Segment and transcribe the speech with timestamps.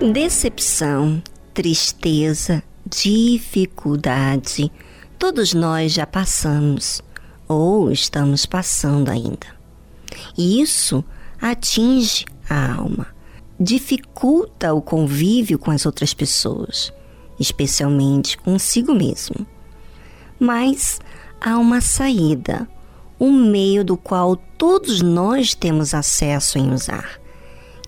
[0.00, 4.72] Decepção, tristeza, dificuldade,
[5.18, 7.02] todos nós já passamos
[7.46, 9.46] ou estamos passando ainda.
[10.38, 11.04] E isso
[11.38, 13.08] atinge a alma,
[13.60, 16.90] dificulta o convívio com as outras pessoas,
[17.38, 19.46] especialmente consigo mesmo.
[20.40, 20.98] Mas
[21.38, 22.66] há uma saída,
[23.20, 27.19] um meio do qual todos nós temos acesso em usar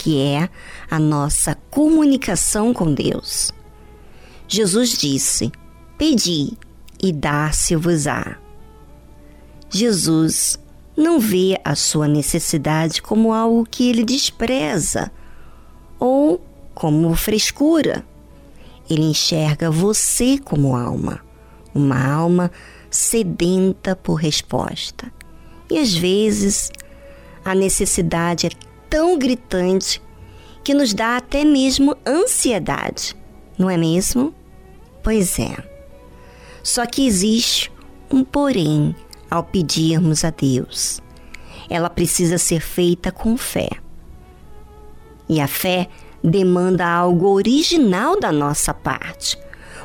[0.00, 0.48] que é
[0.90, 3.52] a nossa comunicação com Deus.
[4.48, 5.52] Jesus disse:
[5.98, 6.54] Pedi
[7.02, 8.38] e dar-se-vos-á.
[9.68, 10.58] Jesus
[10.96, 15.12] não vê a sua necessidade como algo que ele despreza
[15.98, 16.40] ou
[16.74, 18.02] como frescura.
[18.88, 21.20] Ele enxerga você como alma,
[21.74, 22.50] uma alma
[22.90, 25.12] sedenta por resposta.
[25.70, 26.72] E às vezes
[27.44, 30.02] a necessidade é tão gritante
[30.62, 33.16] que nos dá até mesmo ansiedade,
[33.56, 34.34] não é mesmo?
[35.02, 35.56] Pois é.
[36.62, 37.72] Só que existe
[38.10, 38.94] um porém
[39.30, 41.00] ao pedirmos a Deus.
[41.68, 43.70] Ela precisa ser feita com fé.
[45.28, 45.88] E a fé
[46.22, 49.38] demanda algo original da nossa parte,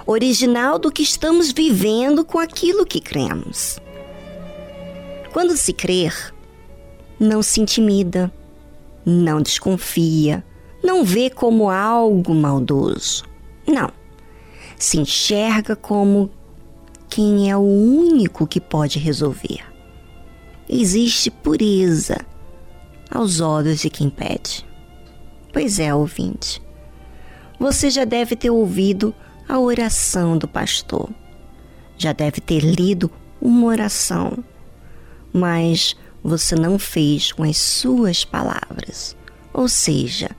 [0.06, 3.80] original do que estamos vivendo com aquilo que cremos.
[5.32, 6.34] Quando se crer,
[7.20, 8.32] não se intimida,
[9.06, 10.44] não desconfia,
[10.84, 13.24] não vê como algo maldoso.
[13.68, 13.92] Não.
[14.78, 16.30] Se enxerga como
[17.10, 19.64] quem é o único que pode resolver.
[20.68, 22.18] Existe pureza
[23.10, 24.66] aos olhos de quem pede.
[25.54, 26.62] Pois é, ouvinte.
[27.60, 29.14] Você já deve ter ouvido
[29.48, 31.10] a oração do pastor.
[31.98, 33.10] Já deve ter lido
[33.40, 34.44] uma oração.
[35.32, 35.96] Mas
[36.26, 39.16] você não fez com as suas palavras.
[39.54, 40.32] Ou seja,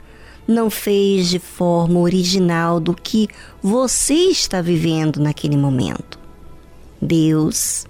[0.47, 3.29] não fez de forma original do que
[3.63, 6.19] você está vivendo naquele momento.
[7.01, 7.87] Deus,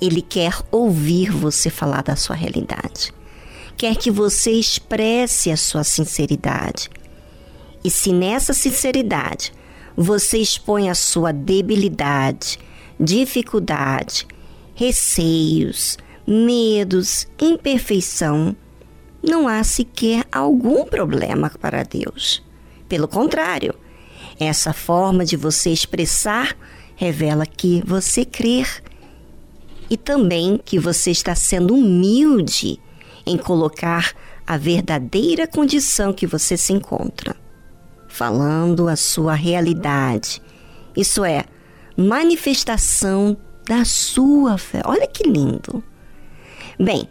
[0.00, 3.14] Ele quer ouvir você falar da sua realidade.
[3.76, 6.90] Quer que você expresse a sua sinceridade.
[7.84, 9.52] E se nessa sinceridade
[9.96, 12.58] você expõe a sua debilidade,
[12.98, 14.26] dificuldade,
[14.74, 15.96] receios,
[16.26, 18.56] medos, imperfeição,
[19.22, 22.42] não há sequer algum problema para Deus.
[22.88, 23.74] Pelo contrário,
[24.38, 26.56] essa forma de você expressar
[26.96, 28.82] revela que você crer
[29.88, 32.80] e também que você está sendo humilde
[33.26, 34.12] em colocar
[34.46, 37.34] a verdadeira condição que você se encontra,
[38.08, 40.42] falando a sua realidade.
[40.96, 41.44] Isso é,
[41.96, 43.36] manifestação
[43.66, 44.82] da sua fé.
[44.84, 45.82] Olha que lindo!
[46.78, 47.08] Bem,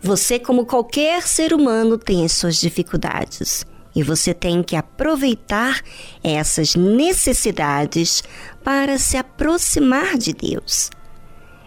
[0.00, 5.80] você, como qualquer ser humano, tem as suas dificuldades e você tem que aproveitar
[6.22, 8.22] essas necessidades
[8.62, 10.90] para se aproximar de Deus.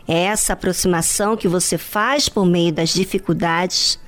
[0.07, 3.99] Essa aproximação que você faz por meio das dificuldades,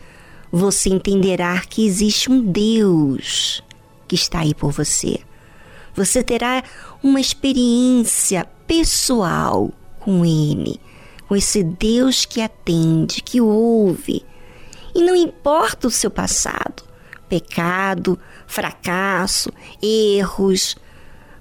[0.51, 3.63] você entenderá que existe um Deus
[4.07, 5.19] que está aí por você.
[5.95, 6.63] Você terá
[7.01, 10.79] uma experiência pessoal com Ele
[11.29, 14.25] com esse Deus que atende, que ouve.
[14.95, 16.81] E não importa o seu passado,
[17.29, 20.75] pecado, fracasso, erros.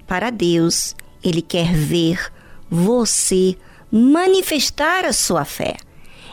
[0.05, 2.31] Para Deus, Ele quer ver
[2.69, 3.57] você
[3.91, 5.75] manifestar a sua fé.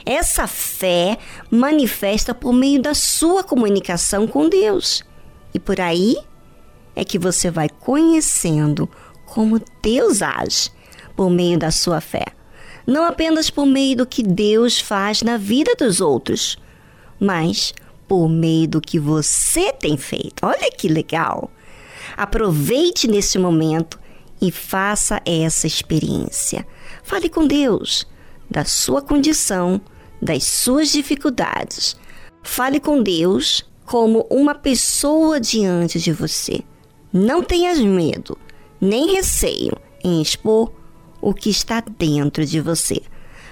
[0.05, 1.17] Essa fé
[1.51, 5.03] manifesta por meio da sua comunicação com Deus.
[5.55, 6.15] E por aí
[6.95, 8.87] é que você vai conhecendo
[9.25, 10.71] como Deus age
[11.17, 12.37] por meio da sua fé
[12.87, 16.57] não apenas por meio do que Deus faz na vida dos outros,
[17.19, 17.75] mas
[18.07, 20.47] por meio do que você tem feito.
[20.47, 21.51] Olha que legal!
[22.17, 23.99] Aproveite nesse momento
[24.41, 26.67] e faça essa experiência.
[27.03, 28.07] Fale com Deus
[28.51, 29.81] da sua condição,
[30.23, 31.97] das suas dificuldades.
[32.43, 36.61] Fale com Deus como uma pessoa diante de você.
[37.13, 38.39] Não tenhas medo,
[38.81, 39.73] nem receio
[40.03, 40.71] em expor
[41.27, 43.03] o que está dentro de você.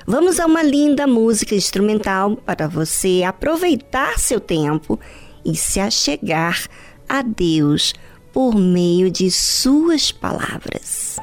[0.06, 5.00] Vamos a uma linda música instrumental para você aproveitar seu tempo
[5.44, 6.68] e se achegar
[7.08, 7.92] a Deus
[8.32, 11.13] por meio de suas palavras.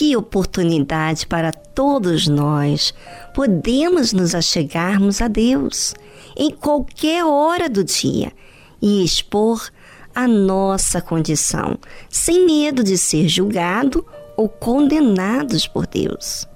[0.00, 2.94] Que oportunidade para todos nós
[3.34, 5.94] podemos nos achegarmos a Deus
[6.34, 8.32] em qualquer hora do dia
[8.80, 9.68] e expor
[10.14, 14.02] a nossa condição, sem medo de ser julgado
[14.38, 16.48] ou condenados por Deus.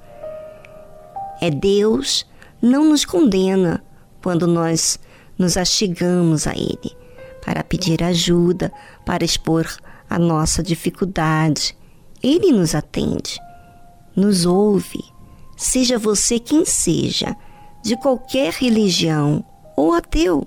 [1.39, 2.27] É Deus
[2.63, 3.85] não nos condena
[4.23, 4.99] quando nós
[5.37, 6.97] nos achegamos a Ele
[7.45, 8.73] para pedir ajuda,
[9.05, 9.67] para expor
[10.09, 11.77] a nossa dificuldade.
[12.25, 13.39] Ele nos atende,
[14.17, 15.05] nos ouve,
[15.59, 17.37] seja você quem seja,
[17.83, 19.45] de qualquer religião
[19.77, 20.47] ou ateu.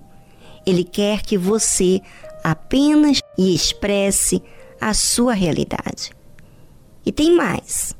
[0.65, 2.01] Ele quer que você
[2.43, 4.41] apenas expresse
[4.81, 6.11] a sua realidade.
[7.05, 7.95] E tem mais,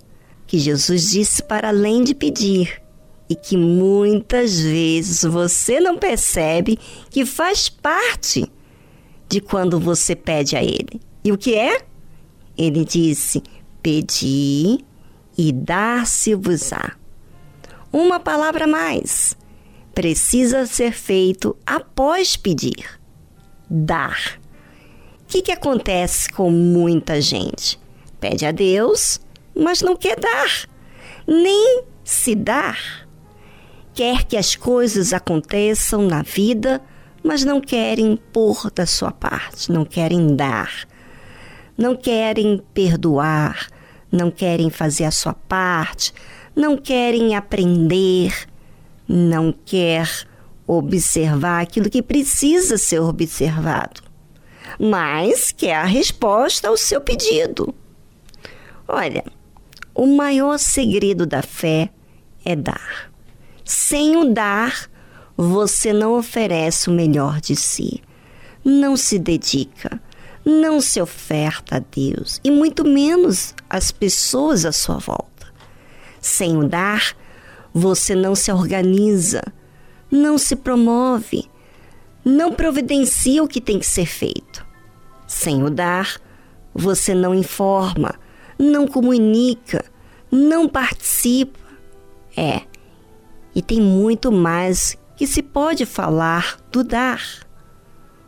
[0.47, 2.81] que Jesus disse para além de pedir,
[3.30, 6.80] e que muitas vezes você não percebe
[7.12, 8.51] que faz parte
[9.30, 11.00] de quando você pede a Ele.
[11.23, 11.85] E o que é?
[12.57, 13.44] Ele disse:
[13.81, 14.79] Pedi
[15.38, 16.94] e dar-se-vos-á.
[17.91, 19.38] Uma palavra mais
[19.94, 23.00] precisa ser feito após pedir:
[23.69, 24.39] dar.
[25.24, 27.79] O que, que acontece com muita gente?
[28.19, 29.19] Pede a Deus,
[29.56, 30.68] mas não quer dar,
[31.27, 33.07] nem se dar.
[33.94, 36.81] Quer que as coisas aconteçam na vida,
[37.23, 40.88] mas não querem pôr da sua parte, não querem dar,
[41.77, 43.68] não querem perdoar,
[44.12, 46.13] não querem fazer a sua parte,
[46.56, 48.33] não querem aprender,
[49.07, 50.09] não quer
[50.65, 54.01] observar aquilo que precisa ser observado,
[54.79, 57.74] mas quer a resposta ao seu pedido.
[58.88, 59.23] Olha,
[59.94, 61.89] o maior segredo da fé
[62.44, 63.12] é dar.
[63.63, 64.89] Sem o dar,
[65.35, 68.01] você não oferece o melhor de si.
[68.63, 70.01] Não se dedica,
[70.47, 75.45] não se oferta a Deus e muito menos às pessoas à sua volta.
[76.21, 77.13] Sem o dar,
[77.73, 79.44] você não se organiza,
[80.09, 81.49] não se promove,
[82.23, 84.66] não providencia o que tem que ser feito.
[85.27, 86.18] Sem o dar,
[86.73, 88.16] você não informa,
[88.57, 89.83] não comunica,
[90.31, 91.59] não participa.
[92.37, 92.61] É,
[93.54, 97.21] e tem muito mais que se pode falar do dar.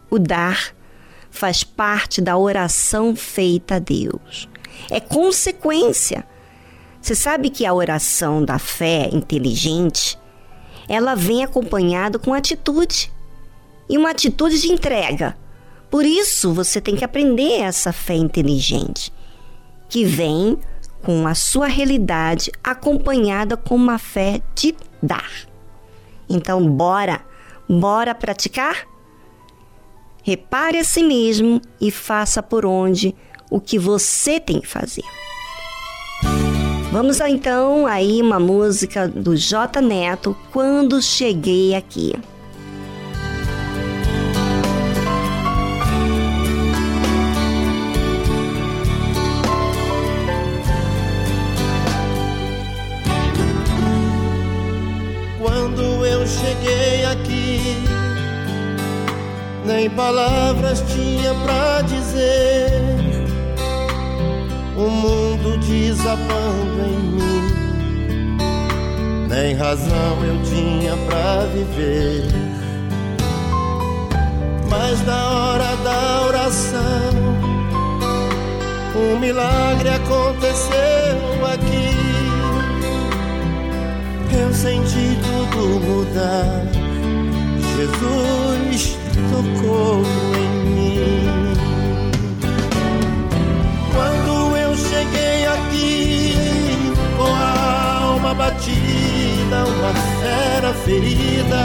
[0.09, 0.75] O dar
[1.29, 4.47] faz parte da oração feita a Deus.
[4.89, 6.25] É consequência.
[7.01, 10.17] Você sabe que a oração da fé inteligente,
[10.87, 13.11] ela vem acompanhada com atitude
[13.89, 15.37] e uma atitude de entrega.
[15.89, 19.11] Por isso você tem que aprender essa fé inteligente,
[19.87, 20.59] que vem
[21.01, 25.31] com a sua realidade acompanhada com uma fé de dar.
[26.29, 27.21] Então, bora,
[27.67, 28.88] bora praticar?
[30.23, 33.15] Repare a si mesmo e faça por onde
[33.49, 35.03] o que você tem que fazer.
[36.91, 42.13] Vamos então aí uma música do J Neto, Quando Cheguei Aqui.
[59.69, 62.71] Nem palavras tinha pra dizer.
[64.75, 68.37] O mundo desabando em mim,
[69.29, 72.23] nem razão eu tinha pra viver.
[74.71, 77.11] Mas na hora da oração,
[78.95, 81.89] um milagre aconteceu aqui.
[84.35, 86.65] Eu senti tudo mudar.
[87.77, 88.48] Jesus
[89.39, 90.03] tocou
[90.35, 91.53] em mim.
[93.93, 96.35] Quando eu cheguei aqui
[97.15, 101.63] com a alma batida, uma fera ferida,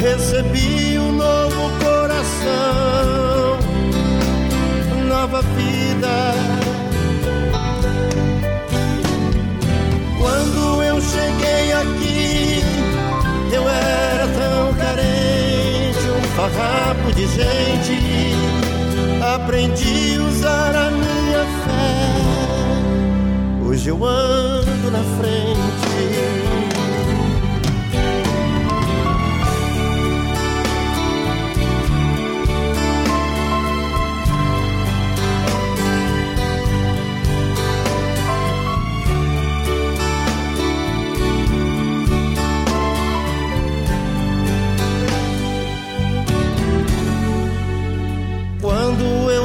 [0.00, 3.58] recebi um novo coração,
[5.08, 6.43] nova vida.
[17.24, 17.98] Farrapo de gente,
[19.34, 22.04] aprendi a usar a minha fé.
[23.66, 24.33] Hoje eu ando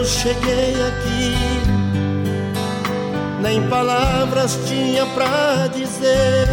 [0.10, 1.36] cheguei aqui,
[3.42, 6.48] nem palavras tinha pra dizer.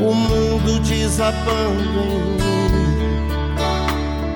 [0.00, 2.00] O mundo desabando
[2.40, 3.16] em mim,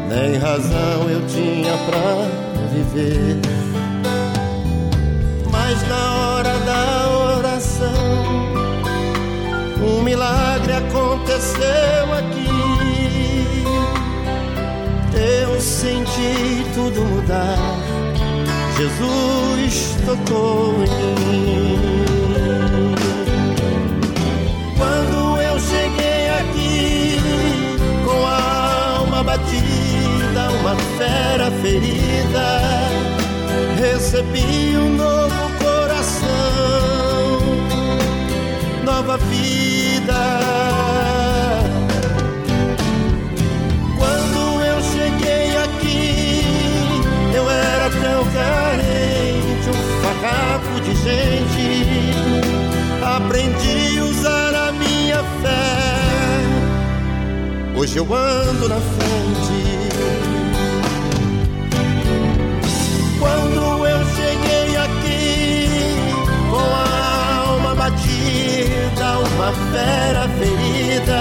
[0.08, 2.28] nem razão eu tinha pra
[2.72, 3.40] viver.
[5.50, 7.08] Mas na hora da
[7.38, 7.92] oração,
[9.82, 12.55] um milagre aconteceu aqui.
[15.60, 17.58] Senti tudo mudar
[18.76, 22.94] Jesus tocou em mim.
[24.76, 27.18] Quando eu cheguei aqui
[28.04, 32.60] com a alma batida, uma fera ferida,
[33.80, 35.45] recebi um novo
[53.16, 56.42] Aprendi a usar a minha fé.
[57.74, 59.58] Hoje eu ando na frente.
[63.18, 65.96] Quando eu cheguei aqui
[66.50, 71.20] com a alma batida, uma fera ferida,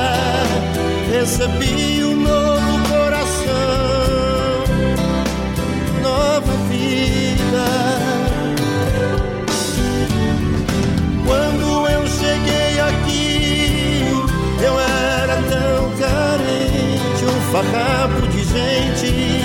[1.10, 1.85] recebi
[17.56, 19.42] farrapo de gente.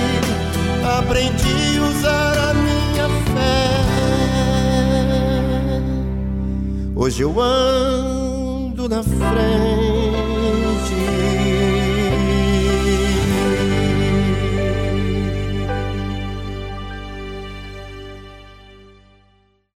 [0.99, 3.71] Aprendi a usar a minha fé.
[6.97, 9.90] Hoje eu ando na frente.